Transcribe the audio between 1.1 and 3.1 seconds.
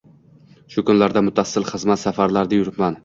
muttasil xizmat safarlarida yuribman.